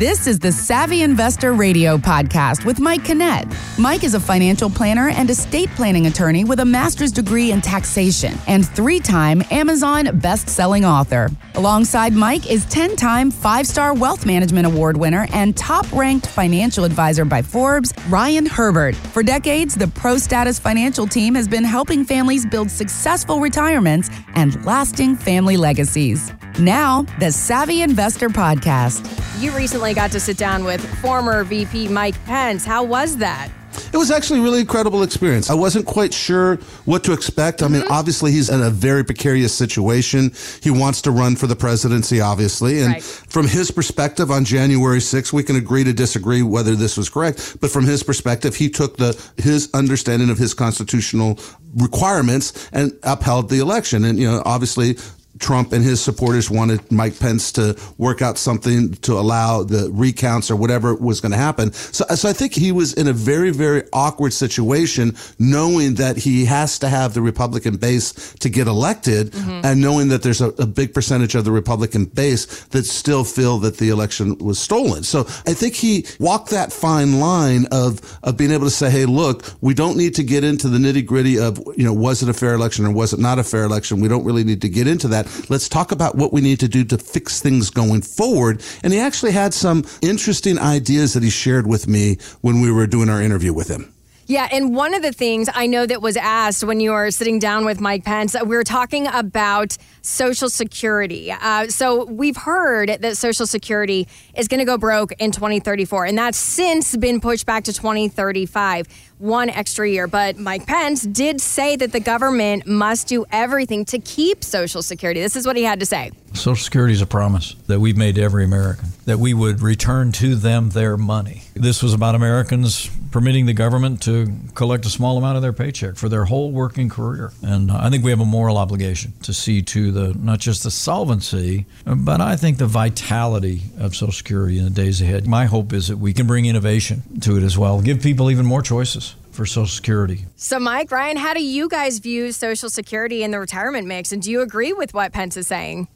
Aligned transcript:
This 0.00 0.26
is 0.26 0.38
the 0.38 0.50
Savvy 0.50 1.02
Investor 1.02 1.52
Radio 1.52 1.98
podcast 1.98 2.64
with 2.64 2.80
Mike 2.80 3.04
Canet. 3.04 3.46
Mike 3.78 4.02
is 4.02 4.14
a 4.14 4.18
financial 4.18 4.70
planner 4.70 5.10
and 5.10 5.28
estate 5.28 5.68
planning 5.76 6.06
attorney 6.06 6.42
with 6.42 6.60
a 6.60 6.64
master's 6.64 7.12
degree 7.12 7.52
in 7.52 7.60
taxation 7.60 8.32
and 8.46 8.66
three 8.66 8.98
time 8.98 9.42
Amazon 9.50 10.18
best-selling 10.18 10.86
author. 10.86 11.28
Alongside 11.54 12.14
Mike 12.14 12.50
is 12.50 12.64
10 12.70 12.96
time 12.96 13.30
five 13.30 13.66
star 13.66 13.92
wealth 13.92 14.24
management 14.24 14.66
award 14.66 14.96
winner 14.96 15.26
and 15.34 15.54
top 15.54 15.84
ranked 15.92 16.26
financial 16.26 16.84
advisor 16.84 17.26
by 17.26 17.42
Forbes, 17.42 17.92
Ryan 18.08 18.46
Herbert. 18.46 18.96
For 18.96 19.22
decades, 19.22 19.74
the 19.74 19.84
ProStatus 19.84 20.58
Financial 20.58 21.06
team 21.06 21.34
has 21.34 21.46
been 21.46 21.62
helping 21.62 22.06
families 22.06 22.46
build 22.46 22.70
successful 22.70 23.38
retirements 23.38 24.08
and 24.34 24.64
lasting 24.64 25.16
family 25.16 25.58
legacies. 25.58 26.32
Now, 26.60 27.02
the 27.18 27.32
Savvy 27.32 27.80
Investor 27.80 28.28
Podcast. 28.28 29.02
You 29.40 29.50
recently 29.52 29.94
got 29.94 30.12
to 30.12 30.20
sit 30.20 30.36
down 30.36 30.64
with 30.64 30.84
former 31.00 31.42
VP 31.42 31.88
Mike 31.88 32.22
Pence. 32.26 32.66
How 32.66 32.84
was 32.84 33.16
that? 33.16 33.50
It 33.92 33.96
was 33.96 34.10
actually 34.10 34.40
a 34.40 34.42
really 34.42 34.60
incredible 34.60 35.02
experience. 35.02 35.48
I 35.48 35.54
wasn't 35.54 35.86
quite 35.86 36.12
sure 36.12 36.56
what 36.84 37.02
to 37.04 37.12
expect. 37.12 37.62
I 37.62 37.68
mean, 37.68 37.82
mm-hmm. 37.82 37.92
obviously 37.92 38.30
he's 38.30 38.50
in 38.50 38.60
a 38.60 38.68
very 38.68 39.04
precarious 39.04 39.54
situation. 39.54 40.32
He 40.62 40.70
wants 40.70 41.00
to 41.02 41.10
run 41.10 41.34
for 41.34 41.46
the 41.46 41.56
presidency, 41.56 42.20
obviously. 42.20 42.80
And 42.80 42.94
right. 42.94 43.02
from 43.02 43.48
his 43.48 43.70
perspective 43.70 44.30
on 44.30 44.44
January 44.44 44.98
6th, 44.98 45.32
we 45.32 45.42
can 45.42 45.56
agree 45.56 45.84
to 45.84 45.92
disagree 45.92 46.42
whether 46.42 46.76
this 46.76 46.96
was 46.96 47.08
correct. 47.08 47.56
But 47.60 47.70
from 47.70 47.84
his 47.84 48.02
perspective, 48.02 48.54
he 48.54 48.68
took 48.68 48.98
the, 48.98 49.20
his 49.38 49.70
understanding 49.72 50.28
of 50.28 50.36
his 50.36 50.52
constitutional 50.52 51.38
requirements 51.74 52.68
and 52.72 52.92
upheld 53.02 53.48
the 53.48 53.60
election. 53.60 54.04
And, 54.04 54.18
you 54.18 54.30
know, 54.30 54.42
obviously 54.44 54.96
Trump 55.40 55.72
and 55.72 55.82
his 55.82 56.02
supporters 56.02 56.50
wanted 56.50 56.92
Mike 56.92 57.18
Pence 57.18 57.50
to 57.52 57.76
work 57.96 58.20
out 58.22 58.36
something 58.36 58.92
to 58.96 59.14
allow 59.14 59.62
the 59.62 59.90
recounts 59.92 60.50
or 60.50 60.56
whatever 60.56 60.94
was 60.94 61.20
going 61.20 61.32
to 61.32 61.38
happen. 61.38 61.72
So, 61.72 62.04
so 62.14 62.28
I 62.28 62.34
think 62.34 62.52
he 62.52 62.70
was 62.72 62.92
in 62.92 63.08
a 63.08 63.12
very, 63.12 63.50
very 63.50 63.82
awkward 63.92 64.34
situation, 64.34 65.16
knowing 65.38 65.94
that 65.94 66.18
he 66.18 66.44
has 66.44 66.78
to 66.80 66.88
have 66.88 67.14
the 67.14 67.22
Republican 67.22 67.78
base 67.78 68.34
to 68.34 68.50
get 68.50 68.66
elected, 68.66 69.30
mm-hmm. 69.32 69.64
and 69.64 69.80
knowing 69.80 70.08
that 70.08 70.22
there's 70.22 70.42
a, 70.42 70.48
a, 70.50 70.66
big 70.66 70.92
percentage 70.94 71.34
of 71.34 71.44
the 71.44 71.50
Republican 71.50 72.04
base 72.04 72.64
that 72.66 72.84
still 72.84 73.24
feel 73.24 73.58
that 73.58 73.78
the 73.78 73.88
election 73.88 74.36
was 74.38 74.58
stolen. 74.58 75.02
So 75.02 75.20
I 75.46 75.54
think 75.54 75.74
he 75.74 76.06
walked 76.18 76.50
that 76.50 76.72
fine 76.72 77.18
line 77.18 77.66
of 77.72 78.18
of 78.22 78.36
being 78.36 78.50
able 78.50 78.66
to 78.66 78.70
say, 78.70 78.90
"Hey, 78.90 79.06
look, 79.06 79.44
we 79.60 79.74
don't 79.74 79.96
need 79.96 80.14
to 80.16 80.22
get 80.22 80.44
into 80.44 80.68
the 80.68 80.78
nitty 80.78 81.06
gritty 81.06 81.38
of 81.38 81.58
you 81.76 81.84
know 81.84 81.94
was 81.94 82.22
it 82.22 82.28
a 82.28 82.34
fair 82.34 82.54
election 82.54 82.84
or 82.84 82.92
was 82.92 83.12
it 83.12 83.18
not 83.18 83.38
a 83.38 83.44
fair 83.44 83.64
election. 83.64 84.00
We 84.00 84.08
don't 84.08 84.24
really 84.24 84.44
need 84.44 84.60
to 84.62 84.68
get 84.68 84.86
into 84.86 85.08
that." 85.08 85.29
Let's 85.48 85.68
talk 85.68 85.92
about 85.92 86.16
what 86.16 86.32
we 86.32 86.40
need 86.40 86.60
to 86.60 86.68
do 86.68 86.84
to 86.84 86.98
fix 86.98 87.40
things 87.40 87.70
going 87.70 88.02
forward. 88.02 88.62
And 88.82 88.92
he 88.92 88.98
actually 88.98 89.32
had 89.32 89.54
some 89.54 89.84
interesting 90.02 90.58
ideas 90.58 91.14
that 91.14 91.22
he 91.22 91.30
shared 91.30 91.66
with 91.66 91.88
me 91.88 92.18
when 92.40 92.60
we 92.60 92.70
were 92.70 92.86
doing 92.86 93.08
our 93.08 93.22
interview 93.22 93.52
with 93.52 93.68
him. 93.68 93.92
Yeah, 94.30 94.46
and 94.52 94.76
one 94.76 94.94
of 94.94 95.02
the 95.02 95.12
things 95.12 95.48
I 95.52 95.66
know 95.66 95.84
that 95.84 96.00
was 96.00 96.16
asked 96.16 96.62
when 96.62 96.78
you 96.78 96.92
were 96.92 97.10
sitting 97.10 97.40
down 97.40 97.64
with 97.64 97.80
Mike 97.80 98.04
Pence, 98.04 98.36
we 98.40 98.54
were 98.54 98.62
talking 98.62 99.08
about 99.08 99.76
Social 100.02 100.48
Security. 100.48 101.32
Uh, 101.32 101.66
so 101.66 102.04
we've 102.04 102.36
heard 102.36 102.90
that 103.00 103.16
Social 103.16 103.44
Security 103.44 104.06
is 104.36 104.46
going 104.46 104.60
to 104.60 104.64
go 104.64 104.78
broke 104.78 105.10
in 105.18 105.32
2034, 105.32 106.04
and 106.04 106.16
that's 106.16 106.38
since 106.38 106.96
been 106.96 107.20
pushed 107.20 107.44
back 107.44 107.64
to 107.64 107.72
2035 107.72 108.86
one 109.18 109.50
extra 109.50 109.88
year. 109.88 110.06
But 110.06 110.38
Mike 110.38 110.64
Pence 110.64 111.02
did 111.02 111.40
say 111.40 111.74
that 111.74 111.90
the 111.90 111.98
government 111.98 112.68
must 112.68 113.08
do 113.08 113.26
everything 113.32 113.84
to 113.86 113.98
keep 113.98 114.44
Social 114.44 114.80
Security. 114.80 115.20
This 115.20 115.34
is 115.34 115.44
what 115.44 115.56
he 115.56 115.64
had 115.64 115.80
to 115.80 115.86
say. 115.86 116.12
Social 116.34 116.54
Security 116.54 116.94
is 116.94 117.02
a 117.02 117.06
promise 117.06 117.54
that 117.66 117.80
we've 117.80 117.96
made 117.96 118.14
to 118.14 118.22
every 118.22 118.44
American 118.44 118.90
that 119.06 119.18
we 119.18 119.34
would 119.34 119.60
return 119.60 120.12
to 120.12 120.36
them 120.36 120.70
their 120.70 120.96
money. 120.96 121.42
This 121.54 121.82
was 121.82 121.92
about 121.94 122.14
Americans 122.14 122.88
permitting 123.10 123.46
the 123.46 123.52
government 123.52 124.02
to 124.02 124.32
collect 124.54 124.86
a 124.86 124.90
small 124.90 125.18
amount 125.18 125.36
of 125.36 125.42
their 125.42 125.52
paycheck 125.52 125.96
for 125.96 126.08
their 126.08 126.26
whole 126.26 126.52
working 126.52 126.88
career. 126.88 127.32
And 127.42 127.70
uh, 127.70 127.78
I 127.80 127.90
think 127.90 128.04
we 128.04 128.10
have 128.10 128.20
a 128.20 128.24
moral 128.24 128.56
obligation 128.56 129.12
to 129.22 129.32
see 129.32 129.62
to 129.62 129.90
the 129.90 130.14
not 130.14 130.38
just 130.38 130.62
the 130.62 130.70
solvency, 130.70 131.66
but 131.84 132.20
I 132.20 132.36
think 132.36 132.58
the 132.58 132.66
vitality 132.66 133.62
of 133.78 133.94
Social 133.94 134.12
Security 134.12 134.58
in 134.58 134.64
the 134.64 134.70
days 134.70 135.00
ahead. 135.00 135.26
My 135.26 135.46
hope 135.46 135.72
is 135.72 135.88
that 135.88 135.96
we 135.96 136.12
can 136.12 136.26
bring 136.26 136.46
innovation 136.46 137.02
to 137.20 137.36
it 137.36 137.42
as 137.42 137.58
well, 137.58 137.80
give 137.80 138.02
people 138.02 138.30
even 138.30 138.46
more 138.46 138.62
choices 138.62 139.14
for 139.32 139.46
Social 139.46 139.66
Security. 139.66 140.26
So, 140.36 140.58
Mike, 140.58 140.90
Ryan, 140.90 141.16
how 141.16 141.34
do 141.34 141.42
you 141.42 141.68
guys 141.68 141.98
view 141.98 142.32
Social 142.32 142.68
Security 142.68 143.22
in 143.22 143.30
the 143.30 143.40
retirement 143.40 143.86
mix? 143.86 144.12
And 144.12 144.22
do 144.22 144.30
you 144.30 144.40
agree 144.40 144.72
with 144.72 144.92
what 144.94 145.12
Pence 145.12 145.36
is 145.36 145.46
saying? 145.46 145.88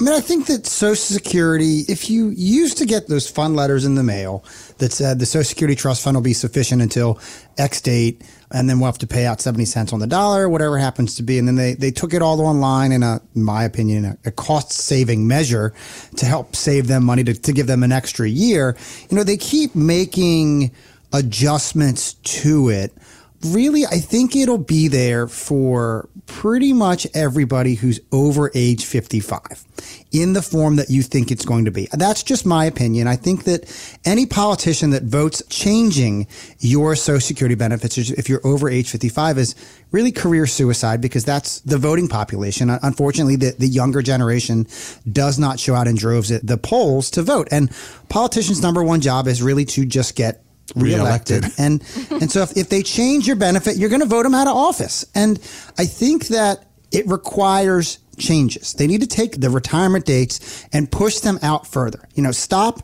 I 0.00 0.04
mean, 0.04 0.14
I 0.14 0.20
think 0.20 0.46
that 0.46 0.64
Social 0.64 0.94
Security, 0.94 1.80
if 1.88 2.08
you 2.08 2.28
used 2.28 2.78
to 2.78 2.86
get 2.86 3.08
those 3.08 3.28
fund 3.28 3.56
letters 3.56 3.84
in 3.84 3.96
the 3.96 4.04
mail 4.04 4.44
that 4.78 4.92
said 4.92 5.18
the 5.18 5.26
Social 5.26 5.48
Security 5.48 5.74
Trust 5.74 6.04
Fund 6.04 6.16
will 6.16 6.22
be 6.22 6.34
sufficient 6.34 6.80
until 6.80 7.18
X 7.56 7.80
date, 7.80 8.22
and 8.52 8.70
then 8.70 8.78
we'll 8.78 8.86
have 8.86 8.98
to 8.98 9.08
pay 9.08 9.26
out 9.26 9.40
70 9.40 9.64
cents 9.64 9.92
on 9.92 9.98
the 9.98 10.06
dollar, 10.06 10.48
whatever 10.48 10.78
happens 10.78 11.16
to 11.16 11.24
be. 11.24 11.36
And 11.36 11.48
then 11.48 11.56
they, 11.56 11.74
they 11.74 11.90
took 11.90 12.14
it 12.14 12.22
all 12.22 12.40
online 12.40 12.92
in 12.92 13.02
a, 13.02 13.20
in 13.34 13.42
my 13.42 13.64
opinion, 13.64 14.04
a, 14.04 14.18
a 14.26 14.30
cost 14.30 14.70
saving 14.70 15.26
measure 15.26 15.74
to 16.16 16.26
help 16.26 16.54
save 16.54 16.86
them 16.86 17.04
money 17.04 17.24
to, 17.24 17.34
to 17.34 17.52
give 17.52 17.66
them 17.66 17.82
an 17.82 17.90
extra 17.90 18.28
year. 18.28 18.76
You 19.10 19.16
know, 19.16 19.24
they 19.24 19.36
keep 19.36 19.74
making 19.74 20.70
adjustments 21.12 22.14
to 22.14 22.68
it 22.68 22.92
really, 23.44 23.86
I 23.86 23.98
think 23.98 24.34
it'll 24.36 24.58
be 24.58 24.88
there 24.88 25.28
for 25.28 26.08
pretty 26.28 26.72
much 26.72 27.06
everybody 27.14 27.74
who's 27.74 27.98
over 28.12 28.52
age 28.54 28.84
55 28.84 29.64
in 30.12 30.34
the 30.34 30.42
form 30.42 30.76
that 30.76 30.90
you 30.90 31.02
think 31.02 31.30
it's 31.30 31.44
going 31.44 31.64
to 31.64 31.70
be. 31.70 31.88
That's 31.92 32.22
just 32.22 32.46
my 32.46 32.66
opinion. 32.66 33.08
I 33.08 33.16
think 33.16 33.44
that 33.44 33.64
any 34.04 34.26
politician 34.26 34.90
that 34.90 35.02
votes 35.02 35.42
changing 35.48 36.28
your 36.60 36.94
social 36.94 37.20
security 37.20 37.54
benefits 37.54 37.98
if 37.98 38.28
you're 38.28 38.46
over 38.46 38.68
age 38.68 38.90
55 38.90 39.38
is 39.38 39.54
really 39.90 40.12
career 40.12 40.46
suicide 40.46 41.00
because 41.00 41.24
that's 41.24 41.60
the 41.60 41.78
voting 41.78 42.08
population. 42.08 42.70
Unfortunately, 42.70 43.36
the, 43.36 43.54
the 43.58 43.66
younger 43.66 44.02
generation 44.02 44.66
does 45.10 45.38
not 45.38 45.58
show 45.58 45.74
out 45.74 45.88
in 45.88 45.96
droves 45.96 46.30
at 46.30 46.46
the 46.46 46.58
polls 46.58 47.10
to 47.10 47.22
vote. 47.22 47.48
And 47.50 47.70
politicians' 48.08 48.62
number 48.62 48.84
one 48.84 49.00
job 49.00 49.26
is 49.26 49.42
really 49.42 49.64
to 49.66 49.84
just 49.84 50.14
get 50.14 50.44
reelected. 50.76 51.44
and 51.58 51.82
and 52.10 52.30
so 52.30 52.42
if, 52.42 52.56
if 52.56 52.68
they 52.68 52.82
change 52.82 53.26
your 53.26 53.36
benefit, 53.36 53.76
you're 53.76 53.90
going 53.90 54.02
to 54.02 54.06
vote 54.06 54.24
them 54.24 54.34
out 54.34 54.46
of 54.46 54.56
office. 54.56 55.04
And 55.14 55.38
I 55.78 55.86
think 55.86 56.28
that 56.28 56.64
it 56.90 57.06
requires 57.06 57.98
changes. 58.18 58.72
They 58.72 58.86
need 58.86 59.00
to 59.00 59.06
take 59.06 59.40
the 59.40 59.50
retirement 59.50 60.04
dates 60.04 60.66
and 60.72 60.90
push 60.90 61.20
them 61.20 61.38
out 61.42 61.66
further. 61.66 62.08
You 62.14 62.22
know, 62.22 62.32
stop 62.32 62.82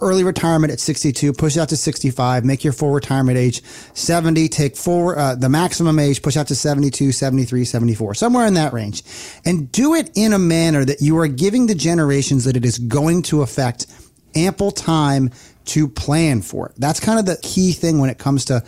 early 0.00 0.24
retirement 0.24 0.72
at 0.72 0.80
62, 0.80 1.32
push 1.32 1.56
out 1.56 1.68
to 1.70 1.76
65, 1.76 2.44
make 2.44 2.64
your 2.64 2.72
full 2.72 2.90
retirement 2.90 3.38
age 3.38 3.62
70, 3.94 4.48
take 4.48 4.76
full, 4.76 5.10
uh, 5.10 5.34
the 5.34 5.48
maximum 5.48 5.98
age, 5.98 6.20
push 6.20 6.36
out 6.36 6.48
to 6.48 6.54
72, 6.54 7.12
73, 7.12 7.64
74, 7.64 8.14
somewhere 8.14 8.46
in 8.46 8.54
that 8.54 8.72
range. 8.72 9.02
And 9.44 9.70
do 9.72 9.94
it 9.94 10.10
in 10.14 10.32
a 10.32 10.38
manner 10.38 10.84
that 10.84 11.00
you 11.00 11.16
are 11.18 11.28
giving 11.28 11.66
the 11.66 11.74
generations 11.74 12.44
that 12.44 12.56
it 12.56 12.64
is 12.64 12.78
going 12.78 13.22
to 13.22 13.42
affect 13.42 13.86
ample 14.34 14.70
time 14.70 15.30
to 15.66 15.88
plan 15.88 16.42
for 16.42 16.68
it. 16.68 16.74
That's 16.76 17.00
kind 17.00 17.18
of 17.18 17.26
the 17.26 17.38
key 17.42 17.72
thing 17.72 17.98
when 17.98 18.10
it 18.10 18.18
comes 18.18 18.44
to 18.46 18.64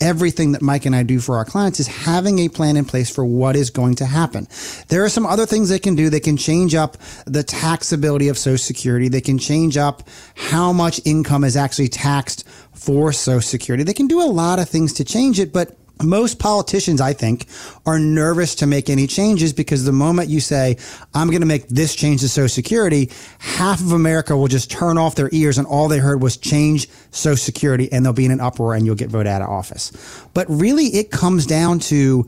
everything 0.00 0.52
that 0.52 0.62
Mike 0.62 0.86
and 0.86 0.94
I 0.94 1.02
do 1.02 1.20
for 1.20 1.36
our 1.36 1.44
clients 1.44 1.80
is 1.80 1.86
having 1.86 2.40
a 2.40 2.48
plan 2.48 2.76
in 2.76 2.84
place 2.84 3.10
for 3.10 3.24
what 3.24 3.56
is 3.56 3.70
going 3.70 3.94
to 3.96 4.06
happen. 4.06 4.48
There 4.88 5.04
are 5.04 5.08
some 5.08 5.26
other 5.26 5.46
things 5.46 5.68
they 5.68 5.78
can 5.78 5.94
do. 5.94 6.10
They 6.10 6.20
can 6.20 6.36
change 6.36 6.74
up 6.74 6.96
the 7.26 7.44
taxability 7.44 8.28
of 8.28 8.36
Social 8.36 8.58
Security. 8.58 9.08
They 9.08 9.20
can 9.20 9.38
change 9.38 9.76
up 9.76 10.02
how 10.34 10.72
much 10.72 11.00
income 11.04 11.44
is 11.44 11.56
actually 11.56 11.88
taxed 11.88 12.46
for 12.74 13.12
Social 13.12 13.40
Security. 13.40 13.84
They 13.84 13.94
can 13.94 14.08
do 14.08 14.20
a 14.20 14.26
lot 14.26 14.58
of 14.58 14.68
things 14.68 14.92
to 14.94 15.04
change 15.04 15.38
it, 15.38 15.52
but 15.52 15.76
most 16.02 16.38
politicians, 16.38 17.00
I 17.00 17.12
think, 17.12 17.46
are 17.86 17.98
nervous 17.98 18.54
to 18.56 18.66
make 18.66 18.90
any 18.90 19.06
changes 19.06 19.52
because 19.52 19.84
the 19.84 19.92
moment 19.92 20.28
you 20.28 20.40
say, 20.40 20.76
I'm 21.14 21.28
going 21.28 21.40
to 21.40 21.46
make 21.46 21.68
this 21.68 21.94
change 21.94 22.20
to 22.22 22.28
Social 22.28 22.48
Security, 22.48 23.10
half 23.38 23.80
of 23.80 23.92
America 23.92 24.36
will 24.36 24.48
just 24.48 24.70
turn 24.70 24.98
off 24.98 25.14
their 25.14 25.30
ears 25.32 25.56
and 25.56 25.66
all 25.66 25.88
they 25.88 25.98
heard 25.98 26.20
was 26.20 26.36
change 26.36 26.88
Social 27.10 27.36
Security 27.36 27.90
and 27.92 28.04
they'll 28.04 28.12
be 28.12 28.24
in 28.24 28.32
an 28.32 28.40
uproar 28.40 28.74
and 28.74 28.84
you'll 28.84 28.96
get 28.96 29.10
voted 29.10 29.28
out 29.28 29.42
of 29.42 29.48
office. 29.48 29.92
But 30.34 30.46
really, 30.48 30.86
it 30.86 31.10
comes 31.10 31.46
down 31.46 31.78
to 31.80 32.26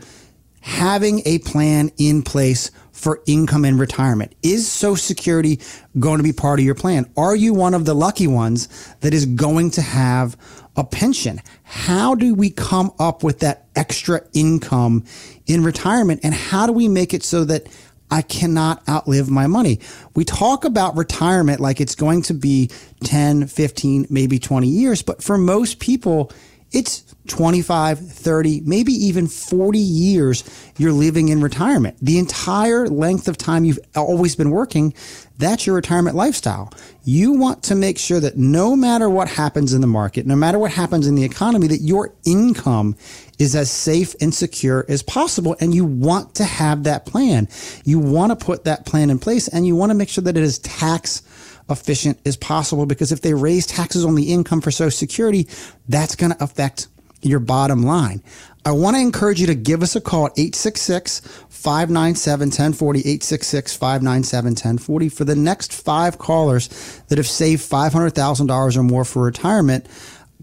having 0.60 1.22
a 1.26 1.38
plan 1.40 1.90
in 1.96 2.22
place 2.22 2.70
for 2.96 3.22
income 3.26 3.64
and 3.64 3.78
retirement. 3.78 4.34
Is 4.42 4.66
Social 4.66 4.96
Security 4.96 5.60
going 5.98 6.16
to 6.16 6.24
be 6.24 6.32
part 6.32 6.58
of 6.58 6.64
your 6.64 6.74
plan? 6.74 7.08
Are 7.16 7.36
you 7.36 7.52
one 7.52 7.74
of 7.74 7.84
the 7.84 7.94
lucky 7.94 8.26
ones 8.26 8.68
that 9.00 9.12
is 9.12 9.26
going 9.26 9.70
to 9.72 9.82
have 9.82 10.36
a 10.76 10.82
pension? 10.82 11.42
How 11.62 12.14
do 12.14 12.34
we 12.34 12.48
come 12.50 12.90
up 12.98 13.22
with 13.22 13.40
that 13.40 13.66
extra 13.76 14.22
income 14.32 15.04
in 15.46 15.62
retirement? 15.62 16.20
And 16.22 16.32
how 16.32 16.66
do 16.66 16.72
we 16.72 16.88
make 16.88 17.12
it 17.12 17.22
so 17.22 17.44
that 17.44 17.66
I 18.10 18.22
cannot 18.22 18.82
outlive 18.88 19.28
my 19.28 19.46
money? 19.46 19.78
We 20.14 20.24
talk 20.24 20.64
about 20.64 20.96
retirement 20.96 21.60
like 21.60 21.82
it's 21.82 21.94
going 21.94 22.22
to 22.22 22.34
be 22.34 22.70
10, 23.04 23.48
15, 23.48 24.06
maybe 24.08 24.38
20 24.38 24.68
years, 24.68 25.02
but 25.02 25.22
for 25.22 25.36
most 25.36 25.80
people, 25.80 26.32
it's 26.76 27.14
25, 27.28 27.98
30, 27.98 28.60
maybe 28.66 28.92
even 28.92 29.26
40 29.26 29.78
years 29.78 30.44
you're 30.76 30.92
living 30.92 31.30
in 31.30 31.40
retirement. 31.40 31.96
The 32.02 32.18
entire 32.18 32.86
length 32.86 33.28
of 33.28 33.38
time 33.38 33.64
you've 33.64 33.78
always 33.94 34.36
been 34.36 34.50
working, 34.50 34.92
that's 35.38 35.66
your 35.66 35.74
retirement 35.74 36.16
lifestyle. 36.16 36.70
You 37.02 37.32
want 37.32 37.62
to 37.64 37.74
make 37.74 37.98
sure 37.98 38.20
that 38.20 38.36
no 38.36 38.76
matter 38.76 39.08
what 39.08 39.26
happens 39.26 39.72
in 39.72 39.80
the 39.80 39.86
market, 39.86 40.26
no 40.26 40.36
matter 40.36 40.58
what 40.58 40.70
happens 40.70 41.06
in 41.06 41.14
the 41.14 41.24
economy, 41.24 41.66
that 41.68 41.80
your 41.80 42.12
income 42.26 42.94
is 43.38 43.56
as 43.56 43.70
safe 43.70 44.14
and 44.20 44.34
secure 44.34 44.84
as 44.86 45.02
possible. 45.02 45.56
And 45.58 45.74
you 45.74 45.86
want 45.86 46.34
to 46.34 46.44
have 46.44 46.84
that 46.84 47.06
plan. 47.06 47.48
You 47.84 47.98
want 47.98 48.38
to 48.38 48.44
put 48.44 48.64
that 48.64 48.84
plan 48.84 49.08
in 49.08 49.18
place 49.18 49.48
and 49.48 49.66
you 49.66 49.74
want 49.74 49.90
to 49.90 49.94
make 49.94 50.10
sure 50.10 50.24
that 50.24 50.36
it 50.36 50.42
is 50.42 50.58
tax 50.58 51.22
efficient 51.68 52.18
as 52.24 52.36
possible 52.36 52.86
because 52.86 53.12
if 53.12 53.20
they 53.20 53.34
raise 53.34 53.66
taxes 53.66 54.04
on 54.04 54.14
the 54.14 54.32
income 54.32 54.60
for 54.60 54.70
Social 54.70 54.90
Security, 54.90 55.48
that's 55.88 56.14
going 56.14 56.32
to 56.32 56.42
affect 56.42 56.88
your 57.22 57.40
bottom 57.40 57.82
line. 57.82 58.22
I 58.64 58.72
want 58.72 58.96
to 58.96 59.00
encourage 59.00 59.40
you 59.40 59.46
to 59.46 59.54
give 59.54 59.82
us 59.82 59.94
a 59.94 60.00
call 60.00 60.26
at 60.26 60.32
866 60.32 61.20
597 61.48 62.48
1040, 62.48 62.98
866 63.00 63.76
597 63.76 64.50
1040 64.50 65.08
for 65.08 65.24
the 65.24 65.36
next 65.36 65.72
five 65.72 66.18
callers 66.18 66.68
that 67.08 67.18
have 67.18 67.28
saved 67.28 67.62
$500,000 67.62 68.76
or 68.76 68.82
more 68.82 69.04
for 69.04 69.22
retirement 69.22 69.86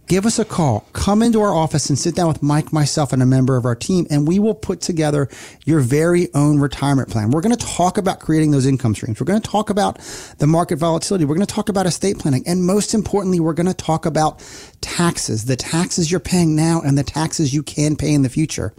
give 0.07 0.25
us 0.25 0.39
a 0.39 0.45
call. 0.45 0.87
Come 0.93 1.21
into 1.21 1.41
our 1.41 1.53
office 1.53 1.89
and 1.89 1.97
sit 1.97 2.15
down 2.15 2.27
with 2.27 2.43
Mike, 2.43 2.73
myself, 2.73 3.13
and 3.13 3.21
a 3.21 3.25
member 3.25 3.57
of 3.57 3.65
our 3.65 3.75
team, 3.75 4.05
and 4.09 4.27
we 4.27 4.39
will 4.39 4.53
put 4.53 4.81
together 4.81 5.29
your 5.65 5.79
very 5.79 6.33
own 6.33 6.59
retirement 6.59 7.09
plan. 7.09 7.31
We're 7.31 7.41
going 7.41 7.55
to 7.55 7.65
talk 7.65 7.97
about 7.97 8.19
creating 8.19 8.51
those 8.51 8.65
income 8.65 8.95
streams. 8.95 9.19
We're 9.19 9.25
going 9.25 9.41
to 9.41 9.49
talk 9.49 9.69
about 9.69 9.99
the 10.39 10.47
market 10.47 10.77
volatility. 10.77 11.25
We're 11.25 11.35
going 11.35 11.47
to 11.47 11.53
talk 11.53 11.69
about 11.69 11.85
estate 11.85 12.19
planning. 12.19 12.43
And 12.45 12.65
most 12.65 12.93
importantly, 12.93 13.39
we're 13.39 13.53
going 13.53 13.67
to 13.67 13.73
talk 13.73 14.05
about 14.05 14.39
taxes, 14.81 15.45
the 15.45 15.55
taxes 15.55 16.11
you're 16.11 16.19
paying 16.19 16.55
now 16.55 16.81
and 16.81 16.97
the 16.97 17.03
taxes 17.03 17.53
you 17.53 17.63
can 17.63 17.95
pay 17.95 18.13
in 18.13 18.21
the 18.21 18.29
future. 18.29 18.73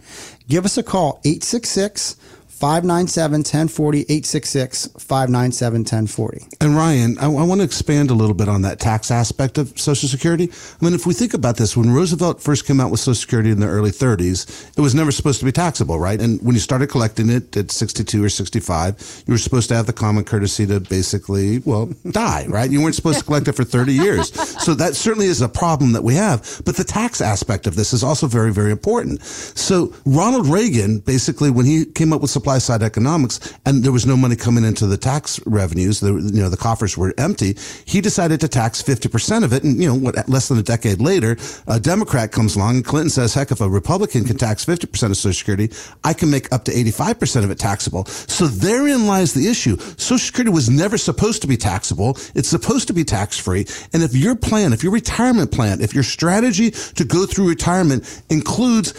Give 0.47 0.65
us 0.65 0.77
a 0.77 0.83
call, 0.83 1.19
866 1.25 2.15
597 2.55 3.39
1040, 3.39 3.99
866 4.03 4.87
597 4.97 5.81
1040. 5.81 6.47
And 6.61 6.75
Ryan, 6.77 7.17
I, 7.19 7.25
I, 7.25 7.43
want 7.43 7.59
to 7.59 7.65
expand 7.65 8.11
a 8.11 8.13
little 8.13 8.33
bit 8.33 8.47
on 8.47 8.61
that 8.61 8.79
tax 8.79 9.11
aspect 9.11 9.57
of 9.57 9.77
Social 9.77 10.07
Security. 10.07 10.49
I 10.49 10.85
mean, 10.85 10.93
if 10.93 11.05
we 11.05 11.13
think 11.13 11.33
about 11.33 11.57
this, 11.57 11.75
when 11.75 11.91
Roosevelt 11.91 12.41
first 12.41 12.65
came 12.65 12.79
out 12.79 12.91
with 12.91 13.01
Social 13.01 13.15
Security 13.15 13.51
in 13.51 13.59
the 13.59 13.67
early 13.67 13.91
30s, 13.91 14.71
it 14.77 14.79
was 14.79 14.95
never 14.95 15.11
supposed 15.11 15.39
to 15.39 15.45
be 15.45 15.51
taxable, 15.51 15.99
right? 15.99 16.21
And 16.21 16.41
when 16.43 16.55
you 16.55 16.61
started 16.61 16.87
collecting 16.87 17.29
it 17.29 17.57
at 17.57 17.71
62 17.71 18.23
or 18.23 18.29
65, 18.29 19.23
you 19.27 19.33
were 19.33 19.37
supposed 19.37 19.67
to 19.67 19.75
have 19.75 19.85
the 19.85 19.93
common 19.93 20.23
courtesy 20.23 20.65
to 20.67 20.79
basically, 20.79 21.59
well, 21.59 21.89
die, 22.11 22.45
right? 22.47 22.71
You 22.71 22.81
weren't 22.81 22.95
supposed 22.95 23.19
to 23.19 23.25
collect 23.25 23.49
it 23.49 23.53
for 23.53 23.65
30 23.65 23.91
years. 23.91 24.31
So 24.63 24.73
that 24.75 24.95
certainly 24.95 25.27
is 25.27 25.41
a 25.41 25.49
problem 25.49 25.91
that 25.91 26.03
we 26.03 26.15
have. 26.15 26.61
But 26.63 26.77
the 26.77 26.85
tax 26.85 27.19
aspect 27.19 27.67
of 27.67 27.75
this 27.75 27.91
is 27.91 28.01
also 28.01 28.27
very, 28.27 28.53
very 28.53 28.71
important. 28.71 29.21
So 29.23 29.93
Ronald 30.05 30.47
Reagan, 30.47 30.99
basically, 30.99 31.51
when 31.51 31.65
he 31.65 31.83
came 31.83 32.13
up 32.13 32.21
with 32.21 32.31
supply 32.45 32.59
side 32.59 32.83
economics 32.83 33.57
and 33.65 33.83
there 33.83 33.91
was 33.91 34.05
no 34.05 34.15
money 34.15 34.35
coming 34.35 34.63
into 34.63 34.85
the 34.85 34.97
tax 34.97 35.39
revenues. 35.47 35.99
The, 35.99 36.13
you 36.13 36.43
know, 36.43 36.49
the 36.49 36.57
coffers 36.57 36.95
were 36.95 37.11
empty. 37.17 37.57
He 37.85 38.01
decided 38.01 38.39
to 38.41 38.47
tax 38.47 38.83
50% 38.83 39.43
of 39.43 39.51
it. 39.51 39.63
And, 39.63 39.81
you 39.81 39.89
know, 39.89 39.95
what, 39.95 40.29
less 40.29 40.49
than 40.49 40.59
a 40.59 40.61
decade 40.61 41.01
later, 41.01 41.37
a 41.65 41.79
Democrat 41.79 42.31
comes 42.31 42.55
along 42.55 42.75
and 42.75 42.85
Clinton 42.85 43.09
says, 43.09 43.33
heck, 43.33 43.49
if 43.49 43.61
a 43.61 43.67
Republican 43.67 44.25
can 44.25 44.37
tax 44.37 44.63
50% 44.63 44.83
of 45.09 45.17
Social 45.17 45.33
Security, 45.33 45.71
I 46.03 46.13
can 46.13 46.29
make 46.29 46.53
up 46.53 46.65
to 46.65 46.71
85% 46.71 47.45
of 47.45 47.49
it 47.49 47.57
taxable. 47.57 48.05
So 48.05 48.45
therein 48.45 49.07
lies 49.07 49.33
the 49.33 49.47
issue. 49.47 49.77
Social 49.97 50.19
Security 50.19 50.51
was 50.51 50.69
never 50.69 50.99
supposed 50.99 51.41
to 51.41 51.47
be 51.47 51.57
taxable. 51.57 52.15
It's 52.35 52.49
supposed 52.49 52.85
to 52.89 52.93
be 52.93 53.03
tax 53.03 53.39
free. 53.39 53.65
And 53.91 54.03
if 54.03 54.13
your 54.13 54.35
plan, 54.35 54.71
if 54.71 54.83
your 54.83 54.91
retirement 54.91 55.51
plan, 55.51 55.81
if 55.81 55.95
your 55.95 56.03
strategy 56.03 56.69
to 56.69 57.05
go 57.05 57.25
through 57.25 57.49
retirement 57.49 58.21
includes 58.29 58.93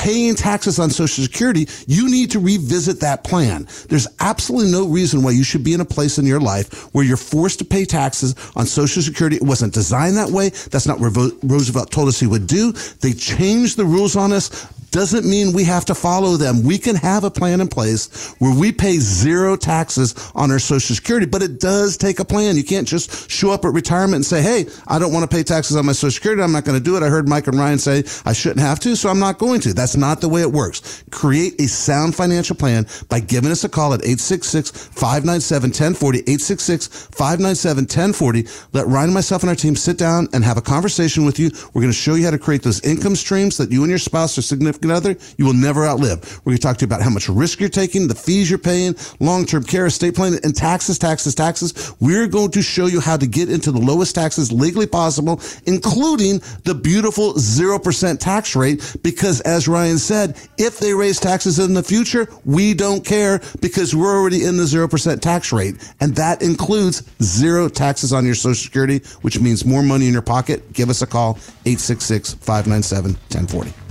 paying 0.00 0.34
taxes 0.34 0.78
on 0.78 0.88
Social 0.88 1.22
Security, 1.22 1.68
you 1.86 2.10
need 2.10 2.30
to 2.30 2.40
revisit 2.40 3.00
that 3.00 3.22
plan. 3.22 3.68
There's 3.90 4.08
absolutely 4.20 4.72
no 4.72 4.88
reason 4.88 5.22
why 5.22 5.32
you 5.32 5.44
should 5.44 5.62
be 5.62 5.74
in 5.74 5.82
a 5.82 5.84
place 5.84 6.16
in 6.16 6.24
your 6.24 6.40
life 6.40 6.72
where 6.94 7.04
you're 7.04 7.18
forced 7.18 7.58
to 7.58 7.66
pay 7.66 7.84
taxes 7.84 8.34
on 8.56 8.64
Social 8.64 9.02
Security. 9.02 9.36
It 9.36 9.42
wasn't 9.42 9.74
designed 9.74 10.16
that 10.16 10.30
way. 10.30 10.48
That's 10.48 10.86
not 10.86 11.00
what 11.00 11.14
Roosevelt 11.42 11.92
told 11.92 12.08
us 12.08 12.18
he 12.18 12.26
would 12.26 12.46
do. 12.46 12.72
They 13.02 13.12
changed 13.12 13.76
the 13.76 13.84
rules 13.84 14.16
on 14.16 14.32
us 14.32 14.66
doesn't 14.90 15.24
mean 15.24 15.52
we 15.52 15.64
have 15.64 15.84
to 15.86 15.94
follow 15.94 16.36
them. 16.36 16.62
We 16.62 16.78
can 16.78 16.96
have 16.96 17.24
a 17.24 17.30
plan 17.30 17.60
in 17.60 17.68
place 17.68 18.34
where 18.38 18.56
we 18.56 18.72
pay 18.72 18.98
zero 18.98 19.56
taxes 19.56 20.14
on 20.34 20.50
our 20.50 20.58
social 20.58 20.96
security, 20.96 21.26
but 21.26 21.42
it 21.42 21.60
does 21.60 21.96
take 21.96 22.18
a 22.18 22.24
plan. 22.24 22.56
You 22.56 22.64
can't 22.64 22.88
just 22.88 23.30
show 23.30 23.50
up 23.50 23.64
at 23.64 23.72
retirement 23.72 24.16
and 24.16 24.24
say, 24.24 24.42
Hey, 24.42 24.66
I 24.88 24.98
don't 24.98 25.12
want 25.12 25.30
to 25.30 25.36
pay 25.36 25.42
taxes 25.42 25.76
on 25.76 25.86
my 25.86 25.92
social 25.92 26.10
security. 26.10 26.42
I'm 26.42 26.52
not 26.52 26.64
going 26.64 26.78
to 26.78 26.84
do 26.84 26.96
it. 26.96 27.02
I 27.02 27.08
heard 27.08 27.28
Mike 27.28 27.46
and 27.46 27.58
Ryan 27.58 27.78
say 27.78 28.04
I 28.24 28.32
shouldn't 28.32 28.60
have 28.60 28.80
to, 28.80 28.96
so 28.96 29.08
I'm 29.08 29.20
not 29.20 29.38
going 29.38 29.60
to. 29.60 29.74
That's 29.74 29.96
not 29.96 30.20
the 30.20 30.28
way 30.28 30.42
it 30.42 30.52
works. 30.52 31.04
Create 31.10 31.60
a 31.60 31.68
sound 31.68 32.14
financial 32.14 32.56
plan 32.56 32.86
by 33.08 33.20
giving 33.20 33.50
us 33.50 33.64
a 33.64 33.68
call 33.68 33.94
at 33.94 34.00
866-597-1040, 34.00 36.24
866-597-1040. 36.24 38.68
Let 38.72 38.86
Ryan 38.86 39.10
and 39.10 39.14
myself 39.14 39.42
and 39.42 39.50
our 39.50 39.56
team 39.56 39.76
sit 39.76 39.98
down 39.98 40.28
and 40.32 40.44
have 40.44 40.56
a 40.56 40.62
conversation 40.62 41.24
with 41.24 41.38
you. 41.38 41.50
We're 41.74 41.82
going 41.82 41.92
to 41.92 41.98
show 41.98 42.14
you 42.14 42.24
how 42.24 42.30
to 42.30 42.38
create 42.38 42.62
those 42.62 42.82
income 42.84 43.16
streams 43.16 43.58
that 43.58 43.70
you 43.70 43.82
and 43.82 43.90
your 43.90 43.98
spouse 43.98 44.38
are 44.38 44.42
significant 44.42 44.79
significant 44.80 44.92
other, 44.92 45.34
you 45.36 45.44
will 45.44 45.54
never 45.54 45.84
outlive. 45.86 46.40
We're 46.44 46.52
going 46.52 46.58
to 46.58 46.62
talk 46.62 46.76
to 46.78 46.82
you 46.82 46.86
about 46.86 47.02
how 47.02 47.10
much 47.10 47.28
risk 47.28 47.60
you're 47.60 47.68
taking, 47.68 48.08
the 48.08 48.14
fees 48.14 48.50
you're 48.50 48.58
paying, 48.58 48.94
long-term 49.20 49.64
care, 49.64 49.86
estate 49.86 50.14
planning, 50.14 50.40
and 50.42 50.54
taxes, 50.54 50.98
taxes, 50.98 51.34
taxes. 51.34 51.94
We're 52.00 52.26
going 52.26 52.50
to 52.52 52.62
show 52.62 52.86
you 52.86 53.00
how 53.00 53.16
to 53.16 53.26
get 53.26 53.50
into 53.50 53.72
the 53.72 53.80
lowest 53.80 54.14
taxes 54.14 54.52
legally 54.52 54.86
possible, 54.86 55.40
including 55.66 56.40
the 56.64 56.74
beautiful 56.74 57.34
0% 57.34 58.18
tax 58.18 58.56
rate. 58.56 58.96
Because 59.02 59.40
as 59.42 59.68
Ryan 59.68 59.98
said, 59.98 60.36
if 60.58 60.78
they 60.78 60.94
raise 60.94 61.20
taxes 61.20 61.58
in 61.58 61.74
the 61.74 61.82
future, 61.82 62.28
we 62.44 62.74
don't 62.74 63.04
care 63.04 63.40
because 63.60 63.94
we're 63.94 64.18
already 64.18 64.44
in 64.44 64.56
the 64.56 64.64
0% 64.64 65.20
tax 65.20 65.52
rate. 65.52 65.76
And 66.00 66.14
that 66.16 66.42
includes 66.42 67.02
zero 67.22 67.68
taxes 67.68 68.12
on 68.12 68.24
your 68.24 68.34
social 68.34 68.62
security, 68.62 68.98
which 69.22 69.38
means 69.40 69.64
more 69.64 69.82
money 69.82 70.06
in 70.06 70.12
your 70.12 70.22
pocket. 70.22 70.72
Give 70.72 70.90
us 70.90 71.02
a 71.02 71.06
call, 71.06 71.32
866 71.66 72.34
597 72.34 73.12
1040. 73.12 73.89